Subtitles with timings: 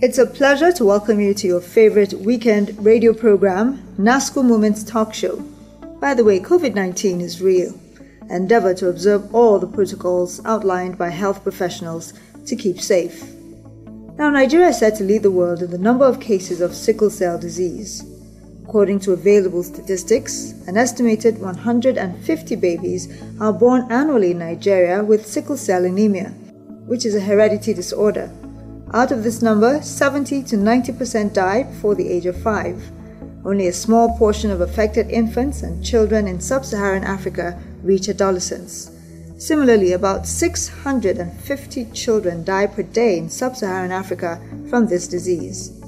[0.00, 5.12] It's a pleasure to welcome you to your favorite weekend radio program, NASCO Moments Talk
[5.12, 5.38] Show.
[6.00, 7.74] By the way, COVID 19 is real.
[8.30, 12.12] Endeavor to observe all the protocols outlined by health professionals
[12.46, 13.24] to keep safe.
[14.16, 17.10] Now, Nigeria is said to lead the world in the number of cases of sickle
[17.10, 18.04] cell disease.
[18.62, 25.56] According to available statistics, an estimated 150 babies are born annually in Nigeria with sickle
[25.56, 26.28] cell anemia,
[26.86, 28.30] which is a hereditary disorder.
[28.94, 32.90] Out of this number, 70 to 90% die before the age of 5.
[33.44, 38.90] Only a small portion of affected infants and children in sub Saharan Africa reach adolescence.
[39.36, 45.78] Similarly, about 650 children die per day in sub Saharan Africa from this disease.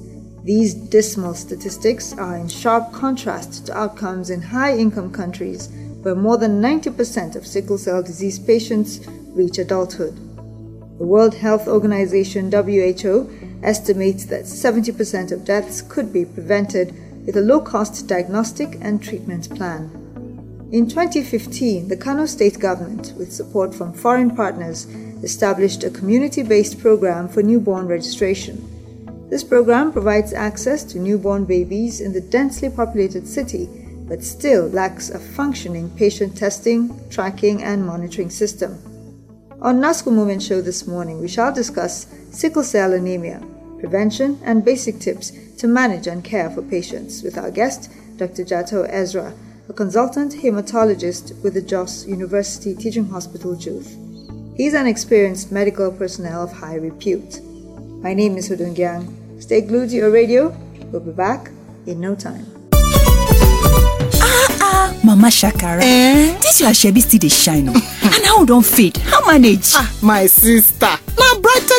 [0.44, 5.70] These dismal statistics are in sharp contrast to outcomes in high income countries
[6.02, 9.00] where more than 90% of sickle cell disease patients
[9.34, 10.29] reach adulthood.
[11.00, 13.30] The World Health Organization WHO
[13.62, 19.48] estimates that 70% of deaths could be prevented with a low cost diagnostic and treatment
[19.56, 19.88] plan.
[20.70, 24.84] In 2015, the Kano state government, with support from foreign partners,
[25.22, 28.60] established a community based program for newborn registration.
[29.30, 33.70] This program provides access to newborn babies in the densely populated city,
[34.06, 38.89] but still lacks a functioning patient testing, tracking, and monitoring system.
[39.62, 43.42] On NASCO Moment Show this morning, we shall discuss sickle cell anemia,
[43.78, 48.42] prevention, and basic tips to manage and care for patients with our guest, Dr.
[48.42, 49.34] Jato Israel,
[49.68, 53.98] a consultant hematologist with the Jos University Teaching Hospital, Juth.
[54.56, 57.42] He's an experienced medical personnel of high repute.
[58.02, 59.42] My name is Hudungyang.
[59.42, 60.56] Stay glued to your radio.
[60.90, 61.50] We'll be back
[61.84, 62.59] in no time.
[64.80, 66.32] Ah mama shakara Eh?
[66.42, 67.72] dis your shebi still dey shine o
[68.14, 69.74] and how don fade how manage.
[69.76, 71.28] ah my sister na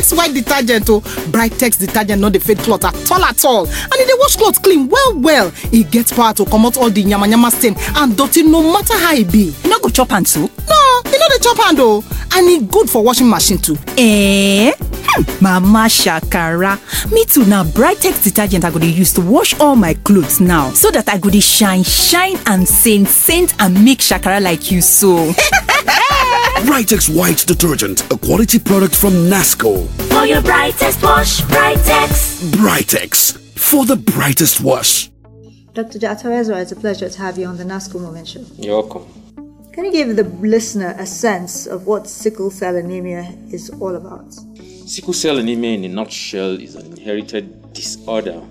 [0.01, 0.99] brightex white detergent o
[1.31, 4.61] brightex detergent no dey fade cloth at all at all and e dey wash cloth
[4.61, 8.61] clean well well e get power to comot all the yamayama stain and dirty no
[8.73, 10.41] matter how e be you no go chop am too.
[10.41, 12.03] no e no dey chop hand o
[12.33, 14.71] and e good for washing machine too Eh?
[14.79, 16.77] Hmm, mama shakara
[17.11, 20.69] me too na brightex detergent i go dey use to wash all my clothes now
[20.71, 24.81] so that i go dey shine shine and saint saint and make shakara like you
[24.81, 25.31] so.
[26.71, 29.85] Brightex White Detergent, a quality product from Nasco.
[30.09, 32.49] For your brightest wash, Brightex.
[32.51, 35.09] Brightex, for the brightest wash.
[35.73, 35.99] Dr.
[35.99, 38.45] Jato it's a pleasure to have you on the NASCO Moment Show.
[38.55, 39.05] You're welcome.
[39.73, 44.31] Can you give the listener a sense of what sickle cell anemia is all about?
[44.85, 48.41] Sickle cell anemia, in a nutshell, is an inherited disorder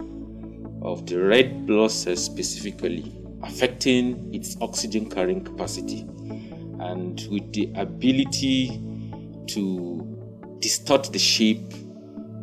[0.83, 6.07] of the red blood cells specifically, affecting its oxygen carrying capacity
[6.81, 8.81] and with the ability
[9.49, 10.07] to
[10.61, 11.73] distort the shape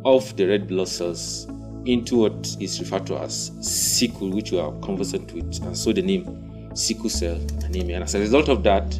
[0.04, 1.46] of the red blood cells
[1.84, 6.02] into what is referred to as sickle, which we are conversant with, and so the
[6.02, 7.96] name sickle cell anemia.
[7.96, 8.94] And as a result of that,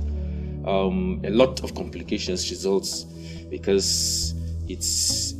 [0.66, 3.04] um, a lot of complications results
[3.50, 4.34] because
[4.68, 5.34] its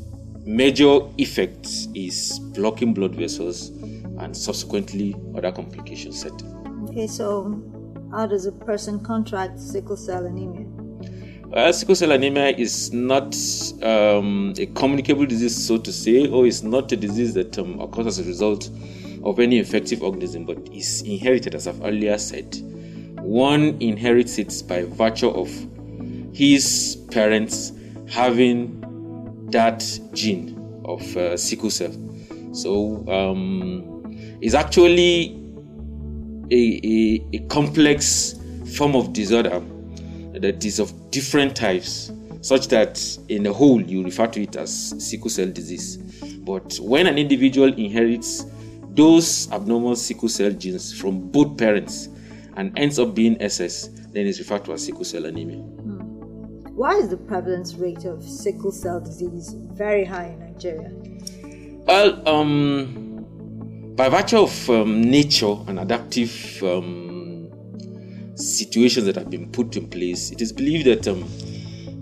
[0.45, 6.33] major effect is blocking blood vessels and subsequently other complications set.
[6.89, 7.63] Okay, so
[8.11, 10.67] how does a person contract sickle cell anemia?
[11.53, 13.35] Uh, sickle cell anemia is not
[13.83, 18.07] um, a communicable disease, so to say, or it's not a disease that um, occurs
[18.07, 18.71] as a result
[19.25, 22.57] of any infective organism, but is inherited, as I've earlier said.
[23.21, 25.49] One inherits it by virtue of
[26.33, 27.73] his parents
[28.09, 28.81] having
[29.51, 31.93] that gene of uh, sickle cell.
[32.53, 35.38] So um, it's actually
[36.51, 38.39] a, a, a complex
[38.77, 39.61] form of disorder
[40.35, 44.95] that is of different types, such that in the whole you refer to it as
[45.05, 45.97] sickle cell disease.
[46.41, 48.47] But when an individual inherits
[48.91, 52.09] those abnormal sickle cell genes from both parents
[52.57, 55.59] and ends up being SS, then it's referred to as sickle cell anemia.
[56.79, 60.93] Why is the prevalence rate of sickle cell disease very high in Nigeria?
[61.87, 63.08] Well, um,
[63.99, 67.51] by virtue of um, nature and adaptive um,
[68.37, 71.29] situations that have been put in place, it is believed that um,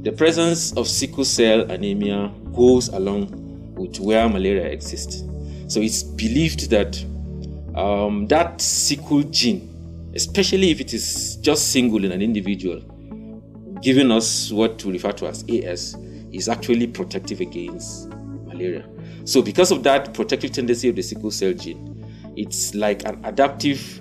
[0.02, 5.24] the presence of sickle cell anemia goes along with where malaria exists.
[5.68, 7.02] So it's believed that
[7.74, 12.80] um, that sickle gene, especially if it is just single in an individual,
[13.80, 15.94] giving us what we refer to as AS,
[16.30, 18.10] is actually protective against
[18.44, 18.86] malaria.
[19.26, 24.00] So, because of that protective tendency of the sickle cell gene, it's like an adaptive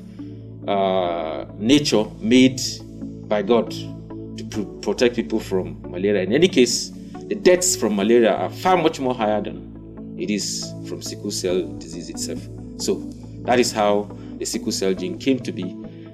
[0.67, 2.61] uh, nature made
[3.27, 6.21] by God to pr- protect people from malaria.
[6.21, 6.89] In any case,
[7.27, 11.63] the deaths from malaria are far much more higher than it is from sickle cell
[11.79, 12.47] disease itself.
[12.77, 13.09] So
[13.45, 15.63] that is how the sickle cell gene came to be,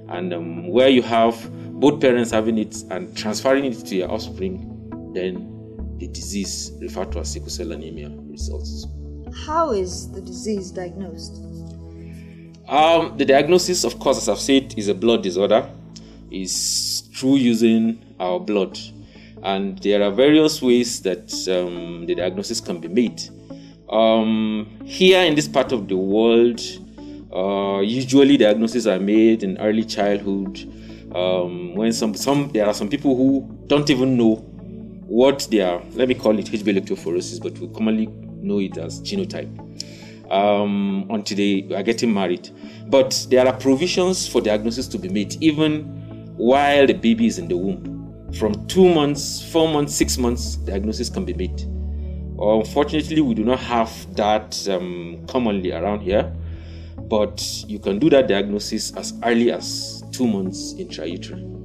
[0.08, 1.36] and um, where you have
[1.82, 7.20] both parents having it and transferring it to your offspring, then the disease referred to
[7.20, 8.88] as sickle cell anemia results.
[9.36, 11.42] How is the disease diagnosed?
[12.68, 15.70] Um, the diagnosis, of course, as I've said, is a blood disorder.
[16.30, 18.80] Is through using our blood,
[19.44, 23.22] and there are various ways that um, the diagnosis can be made.
[23.90, 26.62] Um, here in this part of the world,
[27.36, 30.60] uh, usually diagnoses are made in early childhood.
[31.14, 34.36] Um, when some some there are some people who don't even know
[35.08, 35.82] what they are.
[35.92, 38.08] Let me call it HB electrophoresis, but we commonly
[38.42, 39.58] know it as genotype.
[40.32, 42.50] Um, until they are getting married,
[42.88, 45.84] but there are provisions for diagnosis to be made even
[46.38, 48.32] while the baby is in the womb.
[48.40, 51.62] From two months, four months, six months, diagnosis can be made.
[52.40, 56.34] Unfortunately, we do not have that um, commonly around here,
[56.98, 61.58] but you can do that diagnosis as early as two months intrauterine.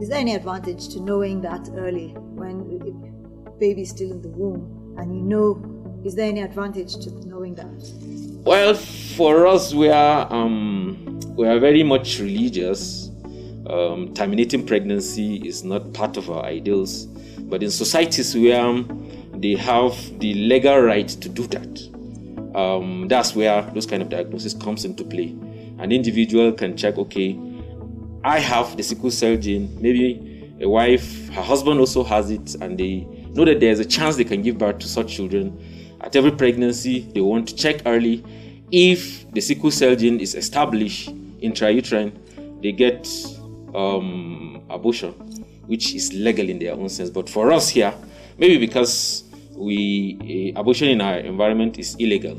[0.00, 4.28] Is there any advantage to knowing that early when the baby is still in the
[4.28, 5.77] womb and you know?
[6.04, 7.66] Is there any advantage to knowing that?
[8.44, 13.10] Well, for us, we are um, we are very much religious.
[13.68, 17.04] Um, terminating pregnancy is not part of our ideals,
[17.40, 18.82] but in societies where
[19.34, 24.54] they have the legal right to do that, um, that's where those kind of diagnosis
[24.54, 25.36] comes into play.
[25.78, 27.38] An individual can check, okay,
[28.24, 29.76] I have the sickle cell gene.
[29.80, 34.16] Maybe a wife, her husband also has it, and they know that there's a chance
[34.16, 35.56] they can give birth to such children.
[36.00, 38.24] At every pregnancy, they want to check early.
[38.70, 41.10] If the sickle cell gene is established
[41.40, 42.12] intrauterine,
[42.62, 43.08] they get
[43.74, 45.12] um, abortion,
[45.66, 47.10] which is legal in their own sense.
[47.10, 47.94] But for us here,
[48.38, 49.24] maybe because
[49.56, 52.36] we uh, abortion in our environment is illegal,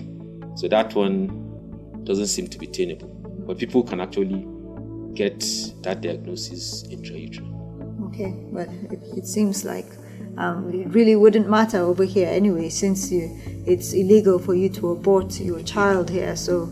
[0.55, 3.07] so that one doesn't seem to be tenable.
[3.45, 4.47] But people can actually
[5.15, 5.39] get
[5.81, 7.55] that diagnosis intrauterine.
[8.07, 9.85] Okay, but it, it seems like
[10.39, 13.29] um, it really wouldn't matter over here anyway, since you,
[13.67, 16.35] it's illegal for you to abort your child here.
[16.35, 16.69] So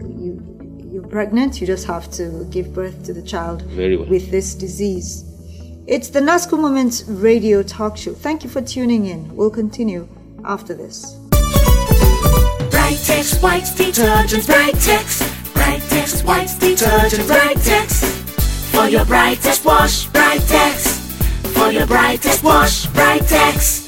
[0.00, 0.44] you
[0.90, 4.08] you're pregnant, you just have to give birth to the child Very well.
[4.08, 5.24] with this disease.
[5.86, 8.14] It's the NASCO Moments radio talk show.
[8.14, 9.34] Thank you for tuning in.
[9.36, 10.08] We'll continue
[10.44, 11.14] after this.
[12.70, 15.22] Brightex white detergent, Brightex.
[15.54, 18.04] Brightex white detergent, Brightex.
[18.72, 20.87] For your brightest wash, Brightex.
[21.68, 23.87] For your brightest wash, Brightex.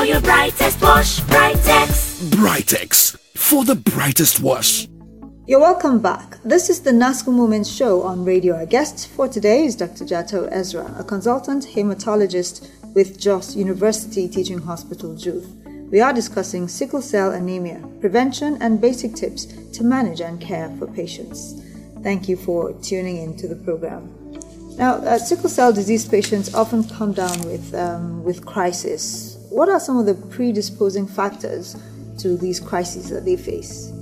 [0.00, 2.30] For your brightest wash, Brightex.
[2.30, 4.88] Brightex for the brightest wash.
[5.46, 6.38] You're welcome back.
[6.42, 8.56] This is the NASCO Moments show on radio.
[8.56, 10.06] Our guest for today is Dr.
[10.06, 15.44] Jato Israel, a consultant hematologist with Jos University Teaching Hospital, JUTH.
[15.92, 20.86] We are discussing sickle cell anemia, prevention, and basic tips to manage and care for
[20.86, 21.62] patients.
[22.02, 24.08] Thank you for tuning in to the program.
[24.78, 29.29] Now, uh, sickle cell disease patients often come down with, um, with crisis.
[29.50, 31.76] What are some of the predisposing factors
[32.18, 33.92] to these crises that they face?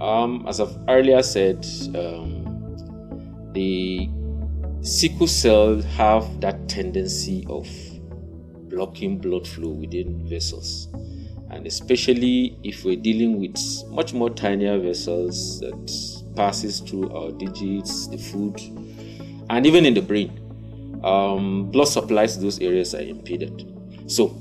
[0.00, 1.66] Um, as I've earlier said,
[1.96, 4.08] um, the
[4.82, 7.68] sickle cell have that tendency of
[8.68, 10.86] blocking blood flow within vessels,
[11.50, 13.58] and especially if we're dealing with
[13.88, 18.60] much more tinier vessels that passes through our digits, the food,
[19.50, 21.00] and even in the brain.
[21.02, 23.74] Um, blood supplies to those areas are impeded.
[24.06, 24.40] So,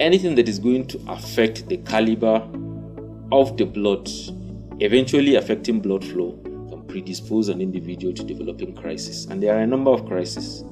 [0.00, 2.46] anything that is going to affect the caliber
[3.32, 4.08] of the blood,
[4.80, 9.26] eventually affecting blood flow, can predispose an individual to developing crisis.
[9.26, 10.64] And there are a number of crises.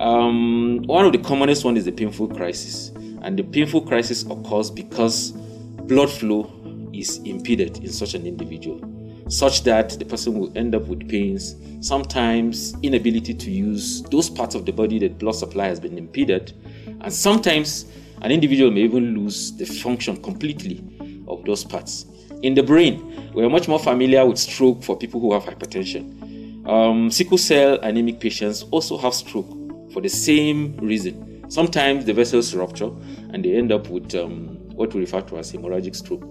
[0.00, 2.88] Um, one of the commonest one is the painful crisis,
[3.22, 6.50] and the painful crisis occurs because blood flow
[6.92, 8.80] is impeded in such an individual,
[9.28, 14.54] such that the person will end up with pains, sometimes inability to use those parts
[14.54, 16.52] of the body that blood supply has been impeded,
[17.00, 17.86] and sometimes
[18.22, 20.82] an individual may even lose the function completely
[21.28, 22.06] of those parts.
[22.42, 26.66] In the brain, we are much more familiar with stroke for people who have hypertension.
[26.68, 29.48] Um, sickle cell anemic patients also have stroke
[29.92, 31.44] for the same reason.
[31.50, 32.90] Sometimes the vessels rupture
[33.30, 36.24] and they end up with um, what we refer to as hemorrhagic stroke.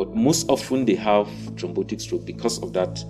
[0.00, 3.04] but most often they have thrombotic stroke because of that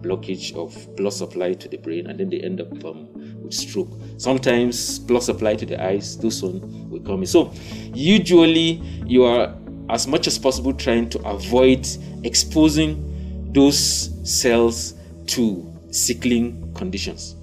[0.00, 3.08] blockage of blood supply to the brain, and then they end up um,
[3.42, 3.88] with stroke.
[4.16, 6.60] Sometimes blood supply to the eyes, those one
[7.04, 7.26] in.
[7.26, 7.52] So
[7.94, 9.54] usually you are
[9.88, 11.86] as much as possible trying to avoid
[12.24, 14.94] exposing those cells
[15.26, 17.36] to sickling conditions.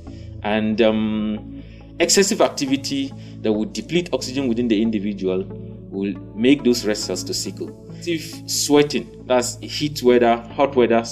[0.43, 1.63] And um,
[1.99, 5.43] excessive activity that would deplete oxygen within the individual
[5.89, 7.87] will make those red cells to sickle.
[8.05, 11.03] If sweating, that's heat weather, hot weather,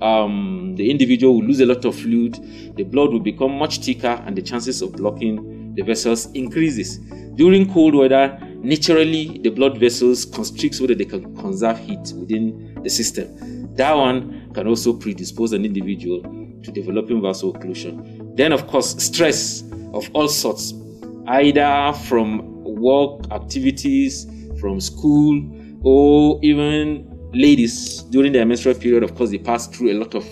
[0.00, 2.34] um, the individual will lose a lot of fluid,
[2.76, 7.00] the blood will become much thicker, and the chances of blocking the vessels increases.
[7.38, 12.80] During cold weather, naturally the blood vessels constrict so that they can conserve heat within
[12.82, 13.72] the system.
[13.76, 16.20] That one can also predispose an individual
[16.64, 18.36] to developing vaso-occlusion.
[18.36, 19.62] Then, of course, stress
[19.94, 20.74] of all sorts,
[21.28, 24.26] either from work activities,
[24.60, 25.40] from school,
[25.84, 29.04] or even ladies during their menstrual period.
[29.04, 30.26] Of course, they pass through a lot of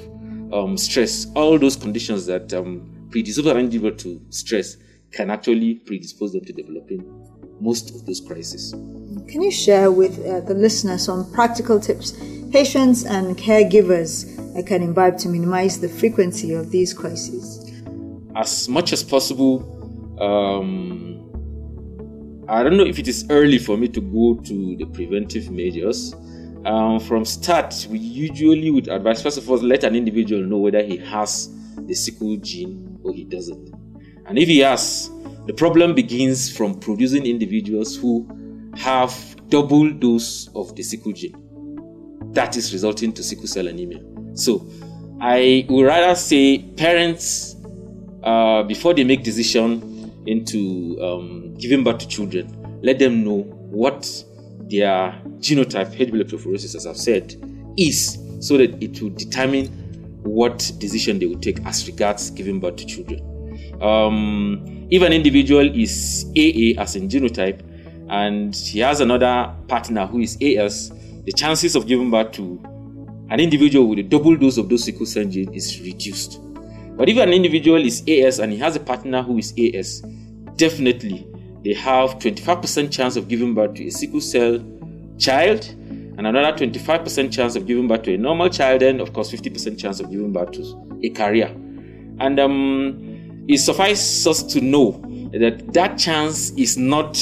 [0.52, 1.28] um, stress.
[1.36, 4.76] All those conditions that um, predispose an individual to stress
[5.12, 7.04] can actually predispose them to developing
[7.60, 8.72] most of those crises.
[9.28, 12.12] Can you share with uh, the listeners some practical tips
[12.52, 17.72] patients and caregivers uh, can imbibe to minimize the frequency of these crises?
[18.34, 19.62] As much as possible,
[20.20, 21.16] um,
[22.48, 26.14] I don't know if it is early for me to go to the preventive measures.
[26.64, 30.82] Um, from start, we usually would advise first of all let an individual know whether
[30.82, 33.75] he has the sickle gene or he doesn't.
[34.28, 35.10] And if he has,
[35.46, 38.26] the problem begins from producing individuals who
[38.76, 39.14] have
[39.48, 41.34] double dose of the sickle gene.
[42.32, 44.00] That is resulting to sickle cell anemia.
[44.34, 44.66] So,
[45.20, 47.56] I would rather say parents,
[48.22, 54.02] uh, before they make decision into um, giving birth to children, let them know what
[54.68, 56.10] their genotype, H.
[56.10, 57.34] electrophoresis, as I've said,
[57.78, 59.68] is, so that it will determine
[60.22, 63.35] what decision they will take as regards giving birth to children.
[63.80, 67.60] Um, if an individual is AA as in genotype
[68.08, 70.90] and he has another partner who is AS,
[71.24, 72.60] the chances of giving birth to
[73.30, 76.40] an individual with a double dose of those sickle cell gene is reduced.
[76.96, 80.00] But if an individual is AS and he has a partner who is AS,
[80.56, 81.26] definitely
[81.64, 84.64] they have 25% chance of giving birth to a sickle cell
[85.18, 85.64] child
[86.16, 89.78] and another 25% chance of giving birth to a normal child and of course 50%
[89.78, 91.48] chance of giving birth to a carrier.
[92.18, 93.05] And um,
[93.48, 95.00] it suffices us to know
[95.32, 97.16] that that chance is not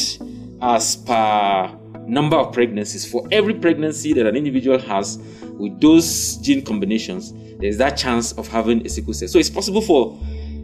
[0.62, 1.71] as per
[2.07, 3.11] number of pregnancies.
[3.11, 5.19] For every pregnancy that an individual has
[5.59, 9.28] with those gene combinations, there's that chance of having a sickle cell.
[9.28, 10.19] So it's possible for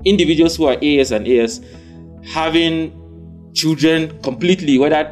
[0.05, 1.61] individuals who are AS and AS
[2.25, 5.05] having children completely, whether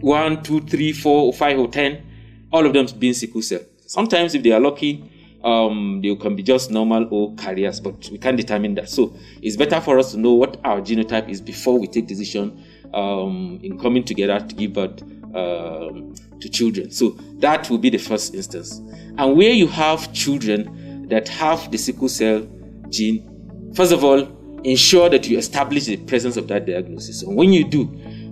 [0.00, 2.04] one, two, three, four, or five, or ten,
[2.52, 3.60] all of them being sickle cell.
[3.86, 5.10] Sometimes, if they are lucky,
[5.44, 8.88] um, they can be just normal or carriers, but we can't determine that.
[8.88, 12.64] So it's better for us to know what our genotype is before we take decision
[12.94, 15.02] um, in coming together to give birth
[15.34, 16.90] um, to children.
[16.90, 17.10] So
[17.40, 18.80] that will be the first instance.
[19.18, 22.48] And where you have children that have the sickle cell
[22.88, 24.26] gene, first of all,
[24.64, 27.22] ensure that you establish the presence of that diagnosis.
[27.22, 27.84] And when you do,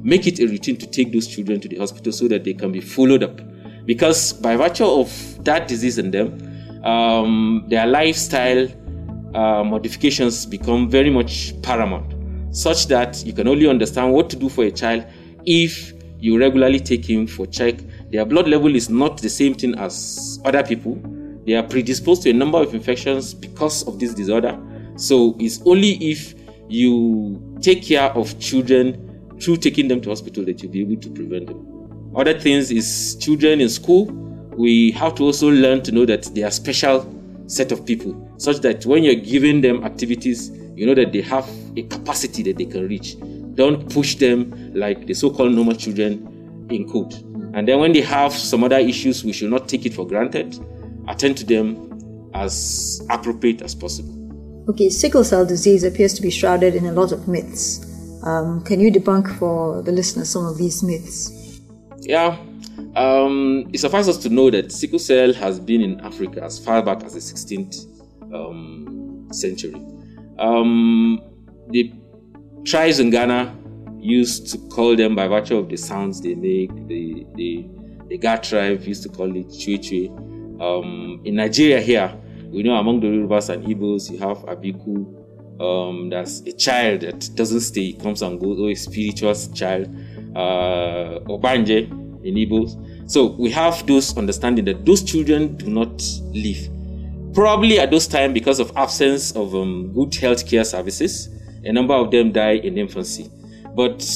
[0.02, 2.72] make it a routine to take those children to the hospital so that they can
[2.72, 3.40] be followed up.
[3.84, 6.51] Because by virtue of that disease in them,
[6.84, 8.68] um, their lifestyle
[9.34, 12.14] uh, modifications become very much paramount,
[12.54, 15.04] such that you can only understand what to do for a child
[15.46, 17.76] if you regularly take him for check.
[18.10, 21.00] Their blood level is not the same thing as other people.
[21.46, 24.60] They are predisposed to a number of infections because of this disorder
[24.96, 26.34] so it's only if
[26.68, 31.10] you take care of children through taking them to hospital that you'll be able to
[31.10, 32.12] prevent them.
[32.14, 34.06] Other things is children in school,
[34.56, 37.06] we have to also learn to know that they are special
[37.46, 41.48] set of people, such that when you're giving them activities, you know that they have
[41.76, 43.16] a capacity that they can reach.
[43.54, 47.12] Don't push them like the so-called normal children in code.
[47.54, 50.58] And then when they have some other issues, we should not take it for granted.
[51.08, 54.18] Attend to them as appropriate as possible.
[54.70, 57.84] Okay, sickle cell disease appears to be shrouded in a lot of myths.
[58.24, 61.60] Um, can you debunk for the listeners some of these myths?
[62.00, 62.38] Yeah,
[62.96, 66.82] um, it suffices us to know that sickle cell has been in Africa as far
[66.82, 67.86] back as the 16th
[68.34, 69.74] um, century.
[70.38, 71.20] Um,
[71.70, 71.92] the
[72.64, 73.56] tribes in Ghana
[73.98, 76.70] used to call them by virtue of the sounds they make.
[76.88, 77.66] The the,
[78.08, 80.60] the Ga tribe used to call it Chwe Chwe.
[80.60, 82.14] Um, in Nigeria here,
[82.50, 85.18] we know among the Yorubas and Igbos, you have Abiku.
[85.60, 89.88] Um, that's a child that doesn't stay, comes and goes, or a spiritual child.
[90.34, 93.10] Uh, Ogbanje Igbos.
[93.10, 96.02] So we have those understanding that those children do not
[96.32, 96.68] live.
[97.34, 101.28] Probably at those time, because of absence of um, good healthcare services,
[101.64, 103.30] a number of them die in infancy.
[103.74, 104.06] But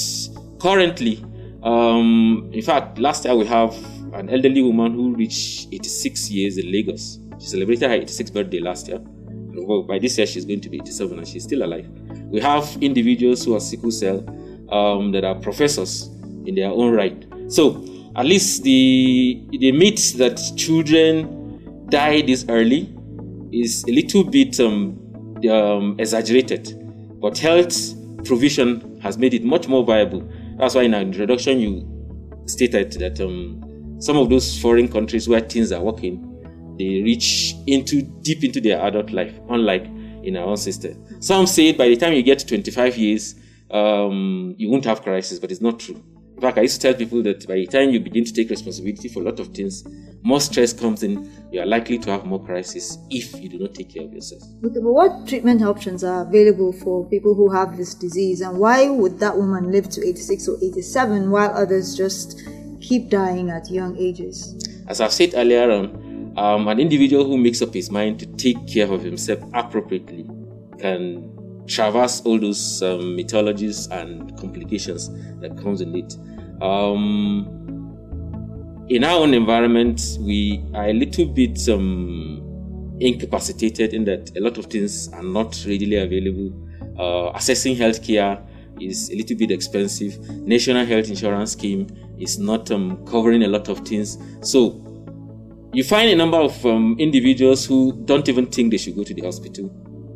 [0.60, 1.24] currently,
[1.62, 3.74] um, in fact, last year we have
[4.14, 7.18] an elderly woman who reached 86 years in Lagos.
[7.38, 9.00] She celebrated her 86th birthday last year.
[9.00, 11.88] Well, by this year, she's going to be 87 and she's still alive.
[12.26, 14.24] We have individuals who are sickle cell
[14.70, 16.08] um, that are professors
[16.46, 17.26] in their own right.
[17.48, 17.84] So,
[18.16, 22.92] at least the the myth that children die this early
[23.52, 24.98] is a little bit um,
[25.50, 27.94] um, exaggerated, but health
[28.24, 30.26] provision has made it much more viable.
[30.58, 35.40] That's why in our introduction you stated that um, some of those foreign countries where
[35.40, 39.84] teens are working, they reach into deep into their adult life, unlike
[40.22, 41.04] in our own system.
[41.20, 43.34] Some say by the time you get to 25 years,
[43.70, 46.02] um, you won't have crisis, but it's not true.
[46.36, 48.50] In fact, I used to tell people that by the time you begin to take
[48.50, 49.84] responsibility for a lot of things,
[50.22, 53.74] more stress comes in, you are likely to have more crisis if you do not
[53.74, 54.42] take care of yourself.
[54.62, 58.90] Okay, but what treatment options are available for people who have this disease, and why
[58.90, 62.42] would that woman live to 86 or 87 while others just
[62.82, 64.62] keep dying at young ages?
[64.88, 68.68] As I've said earlier on, um, an individual who makes up his mind to take
[68.68, 70.28] care of himself appropriately
[70.78, 71.35] can
[71.66, 76.16] traverse all those um, mythologies and complications that comes in it.
[76.62, 77.52] Um,
[78.88, 84.58] in our own environment, we are a little bit um, incapacitated in that a lot
[84.58, 86.52] of things are not readily available.
[86.98, 88.42] Uh, accessing healthcare
[88.80, 90.18] is a little bit expensive.
[90.30, 91.86] National health insurance scheme
[92.18, 94.18] is not um, covering a lot of things.
[94.40, 94.82] So
[95.72, 99.12] you find a number of um, individuals who don't even think they should go to
[99.12, 99.70] the hospital.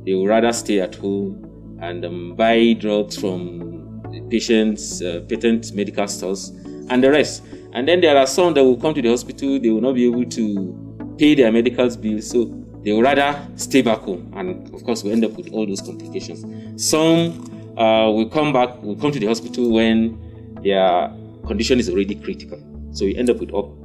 [0.05, 6.07] They would rather stay at home and um, buy drugs from patients, uh, patent medical
[6.09, 6.49] stores,
[6.89, 7.43] and the rest.
[7.73, 10.07] And then there are some that will come to the hospital, they will not be
[10.07, 12.45] able to pay their medical bills, so
[12.83, 14.33] they will rather stay back home.
[14.37, 16.45] And of course, we end up with all those complications.
[16.83, 20.19] Some uh, will come back, will come to the hospital when
[20.63, 21.13] their
[21.47, 22.59] condition is already critical.
[22.93, 23.77] So we end up with all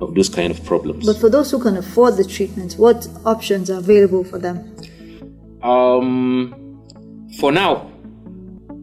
[0.00, 1.06] of those kind of problems.
[1.06, 4.74] But for those who can afford the treatment, what options are available for them?
[5.62, 6.82] Um,
[7.38, 7.90] for now,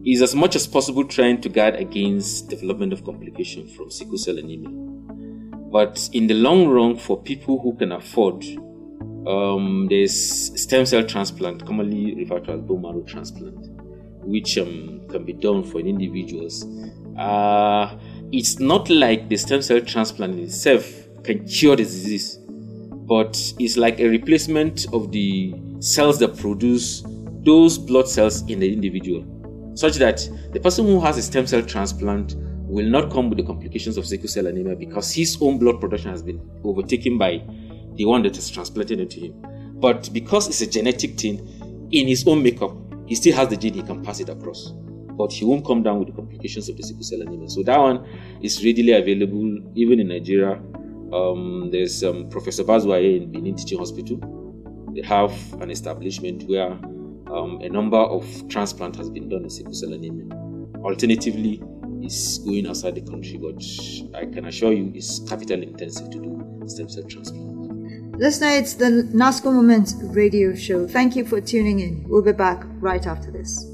[0.04, 4.38] is as much as possible trying to guard against development of complication from sickle cell
[4.38, 4.70] anemia.
[5.70, 8.44] But in the long run, for people who can afford,
[9.26, 13.68] um, there's stem cell transplant, commonly referred to as bone marrow transplant,
[14.24, 16.64] which um, can be done for individuals.
[17.18, 17.96] Uh,
[18.32, 20.90] it's not like the stem cell transplant itself
[21.24, 22.38] can cure the disease,
[22.90, 27.02] but it's like a replacement of the cells that produce
[27.42, 29.24] those blood cells in the individual
[29.74, 32.34] such that the person who has a stem cell transplant
[32.70, 36.10] will not come with the complications of sickle cell anemia because his own blood production
[36.10, 37.42] has been overtaken by
[37.94, 39.34] the one that is transplanted into him.
[39.80, 43.74] But because it's a genetic thing, in his own makeup, he still has the gene,
[43.74, 44.72] he can pass it across.
[45.16, 47.48] But he won't come down with the complications of the sickle cell anemia.
[47.48, 48.06] So that one
[48.42, 50.60] is readily available even in Nigeria.
[51.12, 54.39] Um, there's um, Professor Bazuaye in Benin Teaching Hospital.
[54.94, 56.72] They have an establishment where
[57.32, 60.34] um, a number of transplant has been done in sickle cell anemia.
[60.82, 61.62] Alternatively,
[62.02, 63.62] it's going outside the country, but
[64.18, 68.18] I can assure you it's capital intensive to do stem cell transplant.
[68.18, 70.86] Listener, it's the NASCO Moment radio show.
[70.86, 72.04] Thank you for tuning in.
[72.08, 73.64] We'll be back right after this.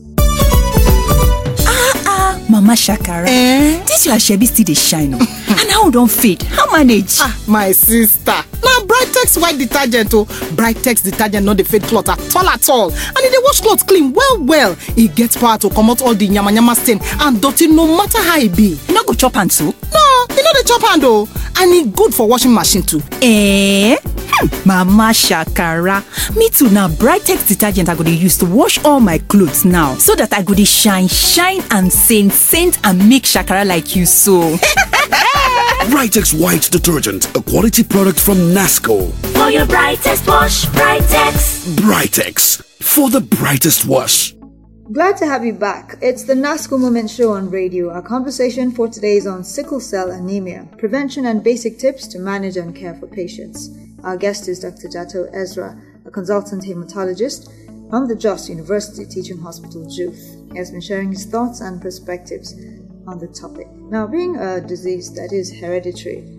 [1.69, 3.83] ah ah mama shakara Eh?
[3.87, 5.19] dis your shebi still dey shine o
[5.61, 7.19] and how don fade how manage.
[7.21, 12.37] ah my sister na brightex white detergent o brightex detergent no dey fade cloth at
[12.37, 15.69] all at all and e dey wash cloth clean well well e get power to
[15.71, 19.13] comot all the yamayama stain and dirty no matter how e be you no go
[19.15, 19.67] chop am too.
[19.93, 23.97] no e no dey chop hand o and e good for washing machine too Eh?
[24.39, 26.03] Hmm, mama shakara
[26.37, 29.95] me too na brightex detergent i go dey use to wash all my clothes now
[29.97, 34.05] so that i go dey shine shine and saint saint and make shakara like you
[34.07, 34.57] so.
[35.87, 39.11] Brightex White Detergent, a quality product from Nasco.
[39.35, 41.75] For your brightest wash, Brightex.
[41.75, 44.35] Brightex, for the brightest wash.
[44.93, 45.97] Glad to have you back.
[46.01, 47.91] It's the NASCO Moment Show on radio.
[47.91, 52.57] Our conversation for today is on sickle cell anemia, prevention and basic tips to manage
[52.57, 53.71] and care for patients.
[54.05, 54.89] Our guest is Dr.
[54.89, 57.51] Jato Israel, a consultant hematologist
[57.91, 60.53] from the Jos University Teaching Hospital, JUTH.
[60.53, 62.55] He has been sharing his thoughts and perspectives
[63.09, 63.67] on the topic.
[63.91, 66.37] Now, being a disease that is hereditary,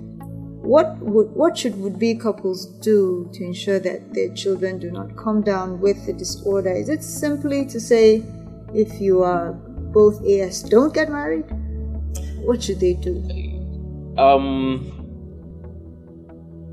[0.67, 5.15] what would what should would be couples do to ensure that their children do not
[5.15, 6.73] come down with the disorder?
[6.73, 8.21] Is it simply to say,
[8.73, 11.45] if you are both AS, don't get married?
[12.43, 13.15] What should they do?
[14.17, 14.91] Um,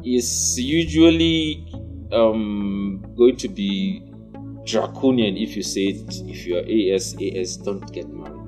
[0.04, 1.64] is usually
[2.12, 4.02] um, going to be
[4.64, 8.43] draconian if you say it, if you are AS, AS, don't get married.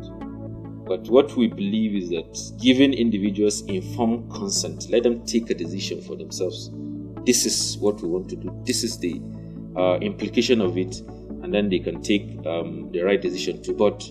[0.87, 6.01] But what we believe is that giving individuals informed consent, let them take a decision
[6.01, 6.71] for themselves.
[7.25, 8.63] This is what we want to do.
[8.65, 9.21] This is the
[9.77, 11.01] uh, implication of it,
[11.43, 13.75] and then they can take um, the right decision too.
[13.75, 14.09] But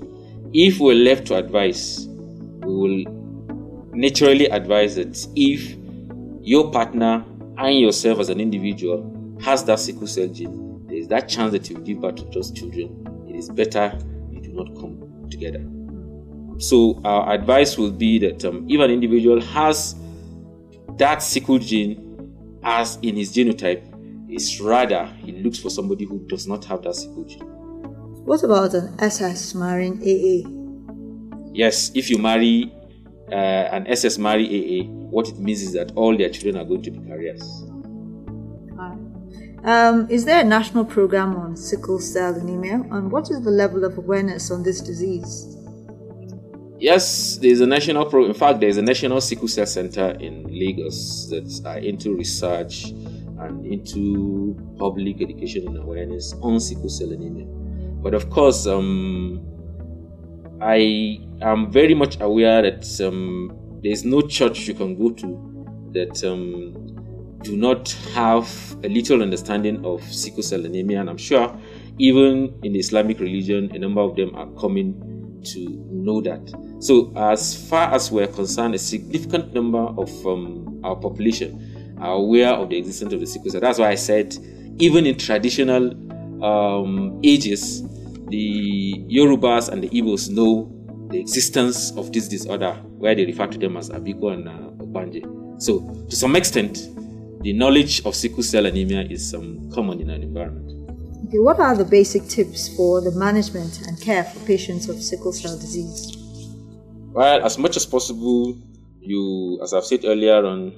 [0.53, 5.77] if we're left to advise, we will naturally advise that if
[6.41, 7.25] your partner
[7.57, 11.69] and yourself as an individual has that sickle cell gene, there is that chance that
[11.69, 13.25] you give birth to those children.
[13.29, 13.97] It is better
[14.29, 15.65] you do not come together.
[16.57, 19.95] So our advice will be that um, if an individual has
[20.97, 23.83] that sickle gene as in his genotype,
[24.29, 27.41] it's rather he looks for somebody who does not have that sickle gene.
[28.25, 30.49] What about an SS marrying AA?
[31.53, 32.73] Yes, if you marry
[33.31, 36.81] uh, an SS marry AA, what it means is that all their children are going
[36.83, 37.43] to be carriers.
[39.65, 43.83] Um, is there a national program on sickle cell anemia, and what is the level
[43.83, 45.57] of awareness on this disease?
[46.77, 48.25] Yes, there's a national pro.
[48.25, 52.85] In fact, there's a national sickle cell center in Lagos that are into research
[53.39, 57.45] and into public education and awareness on sickle cell anemia.
[58.01, 59.41] But of course, um,
[60.61, 66.23] I am very much aware that um, there's no church you can go to that
[66.25, 68.49] um, do not have
[68.83, 71.57] a little understanding of sickle cell anemia, and I'm sure
[71.99, 75.59] even in the Islamic religion, a number of them are coming to
[76.05, 76.53] know that.
[76.79, 82.53] So, as far as we're concerned, a significant number of um, our population are aware
[82.53, 83.61] of the existence of the sickle cell.
[83.61, 84.35] That's why I said,
[84.77, 85.91] even in traditional
[86.43, 87.83] um, ages,
[88.27, 90.71] the Yorubas and the Igbos know
[91.09, 95.61] the existence of this disorder, where they refer to them as Abiku and uh, Ogbanje.
[95.61, 96.89] So, to some extent,
[97.41, 100.84] the knowledge of sickle cell anemia is um, common in an environment.
[101.23, 105.31] Okay, what are the basic tips for the management and care for patients of sickle
[105.31, 106.15] cell disease?
[107.13, 108.57] Well, as much as possible,
[108.99, 110.73] you, as I've said earlier on,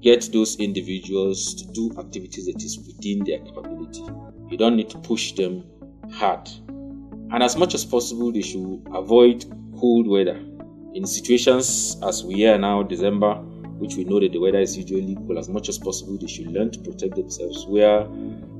[0.00, 4.04] get those individuals to do activities that is within their capability.
[4.48, 5.64] You don't need to push them
[6.12, 6.48] hard.
[6.68, 9.44] And as much as possible, they should avoid
[9.78, 10.40] cold weather.
[10.94, 13.42] In situations as we are now, December,
[13.78, 16.48] which we know that the weather is usually cool, as much as possible, they should
[16.48, 17.66] learn to protect themselves.
[17.66, 18.04] Wear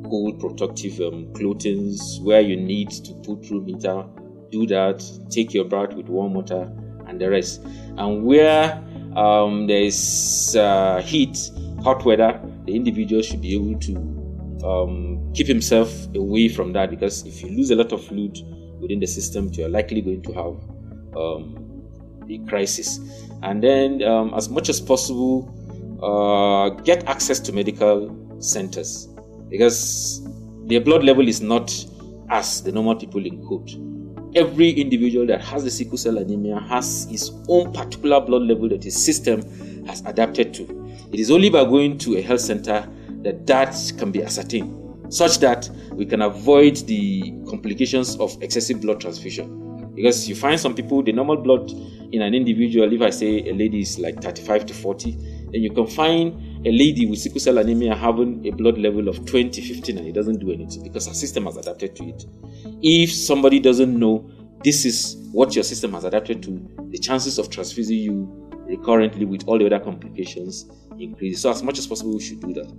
[0.04, 4.04] cool protective um, clothing, where you need to put room heater,
[4.50, 5.02] do that.
[5.30, 6.70] Take your bath with warm water
[7.06, 7.62] and the rest.
[7.96, 8.82] And where
[9.16, 11.38] um, there is uh, heat,
[11.82, 14.16] hot weather, the individual should be able to
[14.64, 18.38] um, keep himself away from that because if you lose a lot of fluid
[18.80, 21.65] within the system, you are likely going to have um,
[22.30, 22.98] a crisis.
[23.42, 25.52] And then, um, as much as possible,
[26.02, 29.08] uh, get access to medical centers
[29.48, 30.26] because
[30.66, 31.72] their blood level is not
[32.28, 33.70] as the normal people in code
[34.36, 38.84] every individual that has the sickle cell anemia has his own particular blood level that
[38.84, 39.40] his system
[39.86, 40.62] has adapted to.
[41.10, 42.86] It is only by going to a health center
[43.22, 49.00] that that can be ascertained, such that we can avoid the complications of excessive blood
[49.00, 49.65] transfusion.
[49.96, 51.70] Because you find some people, the normal blood
[52.12, 55.10] in an individual, if I say a lady is like 35 to 40,
[55.50, 59.24] then you can find a lady with sickle cell anemia having a blood level of
[59.26, 62.24] 20, 15, and it doesn't do anything because her system has adapted to it.
[62.82, 64.30] If somebody doesn't know
[64.62, 69.46] this is what your system has adapted to, the chances of transfusing you recurrently with
[69.46, 71.40] all the other complications increase.
[71.40, 72.70] So, as much as possible, we should do that.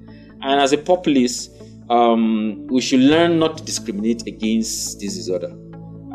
[0.42, 1.50] And as a populace,
[1.90, 5.56] um, we should learn not to discriminate against this disorder.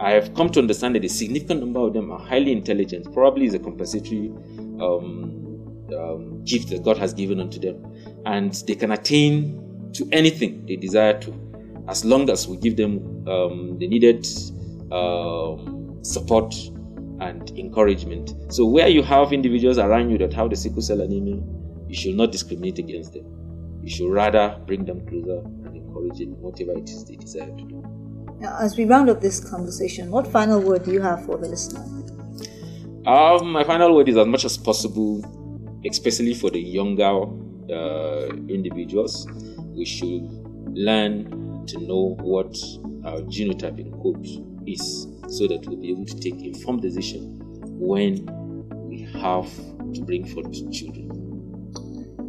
[0.03, 3.47] I have come to understand that a significant number of them are highly intelligent, probably
[3.47, 4.33] is a compensatory
[4.81, 7.85] um, um, gift that God has given unto them,
[8.27, 13.29] and they can attain to anything they desire to as long as we give them
[13.29, 14.27] um, the needed
[14.91, 16.53] um, support
[17.21, 18.35] and encouragement.
[18.53, 21.41] So, where you have individuals around you that have the sickle cell anemia,
[21.87, 23.25] you should not discriminate against them.
[23.85, 27.62] You should rather bring them closer and encourage them whatever it is they desire to
[27.62, 27.91] do.
[28.42, 31.46] Now, as we round up this conversation, what final word do you have for the
[31.46, 31.78] listener?
[33.07, 35.22] Um, my final word is as much as possible,
[35.88, 37.22] especially for the younger
[37.72, 39.28] uh, individuals,
[39.76, 40.24] we should
[40.74, 42.57] learn to know what
[43.07, 44.26] our genotyping code
[44.66, 47.38] is so that we'll be able to take informed decision
[47.78, 48.26] when
[48.88, 49.48] we have
[49.94, 51.09] to bring forth children.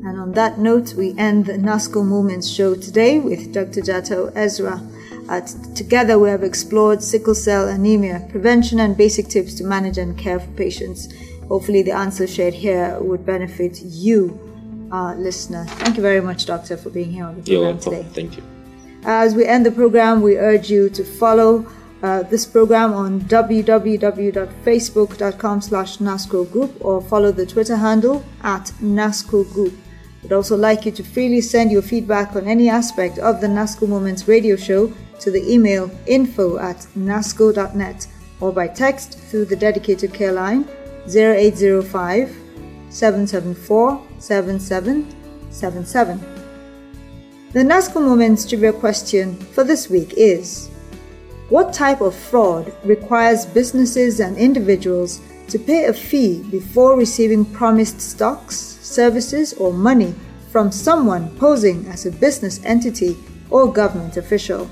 [0.06, 3.82] And on that note, we end the NASCO Moments show today with Dr.
[3.82, 4.88] Jato Israel.
[5.30, 9.98] Uh, t- together, we have explored sickle cell anemia, prevention, and basic tips to manage
[9.98, 11.08] and care for patients.
[11.48, 14.40] Hopefully, the answer shared here would benefit you
[14.92, 15.66] our listener.
[15.66, 18.06] Thank you very much, Doctor, for being here on the program today.
[18.14, 18.44] Thank you.
[19.06, 21.66] As we end the program, we urge you to follow
[22.04, 29.52] uh, this program on www.facebook.com slash NASCO Group or follow the Twitter handle at NASCO
[29.54, 29.74] Group.
[30.22, 33.88] We'd also like you to freely send your feedback on any aspect of the NASCO
[33.88, 38.08] Moments radio show to the email info at nasco.net
[38.40, 40.68] or by text through the dedicated care line
[41.08, 42.36] 0805
[42.90, 46.20] 774 7777.
[47.54, 50.70] The NASCO Moments trivia question for this week is
[51.50, 58.02] What type of fraud requires businesses and individuals to pay a fee before receiving promised
[58.02, 60.16] stocks, services, or money
[60.52, 63.18] from someone posing as a business entity
[63.50, 64.70] or government official?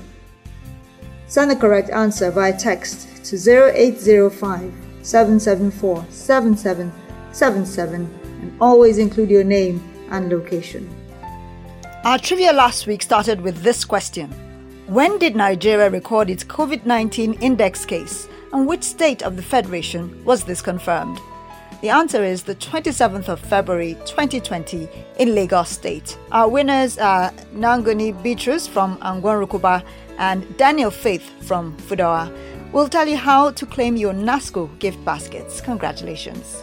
[1.32, 9.82] Send the correct answer via text to 0805 774 7777 and always include your name
[10.10, 10.94] and location.
[12.04, 14.30] Our trivia last week started with this question
[14.88, 20.22] When did Nigeria record its COVID 19 index case, and which state of the Federation
[20.26, 21.18] was this confirmed?
[21.80, 24.86] The answer is the 27th of February 2020
[25.18, 26.16] in Lagos State.
[26.30, 29.82] Our winners are Nangoni Beatrice from Angwanrukuba
[30.22, 32.32] and Daniel Faith from Fudawa.
[32.72, 35.60] We'll tell you how to claim your NASCO gift baskets.
[35.60, 36.62] Congratulations.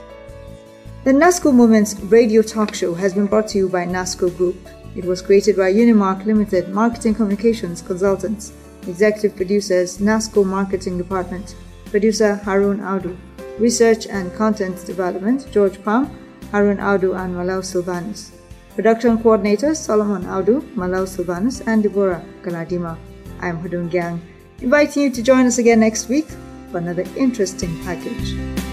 [1.03, 4.55] The NASCO Moments radio talk show has been brought to you by NASCO Group.
[4.95, 8.53] It was created by Unimark Limited Marketing Communications Consultants.
[8.87, 11.55] Executive producers NASCO Marketing Department.
[11.91, 13.17] Producer Harun Audu.
[13.59, 16.05] Research and Content Development George Pam,
[16.51, 18.31] Harun Audu and Malau Silvanus.
[18.73, 22.97] Production coordinators Solomon Audu, Malau Silvanus and Deborah Galadima.
[23.41, 24.21] I am Hudun Gang,
[24.61, 26.27] inviting you to join us again next week
[26.71, 28.68] for another interesting package.